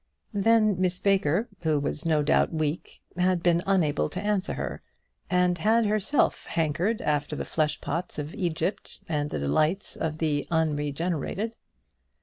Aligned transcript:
Then 0.33 0.81
Miss 0.81 0.99
Baker, 0.99 1.47
who 1.61 1.79
was 1.79 2.07
no 2.07 2.23
doubt 2.23 2.51
weak, 2.51 3.03
had 3.17 3.43
been 3.43 3.61
unable 3.67 4.09
to 4.09 4.19
answer 4.19 4.55
her, 4.55 4.81
and 5.29 5.59
had 5.59 5.85
herself 5.85 6.47
hankered 6.47 7.03
after 7.03 7.35
the 7.35 7.45
flesh 7.45 7.79
pots 7.81 8.17
of 8.17 8.33
Egypt 8.33 8.99
and 9.07 9.29
the 9.29 9.37
delights 9.37 9.95
of 9.95 10.17
the 10.17 10.47
unregenerated. 10.49 11.55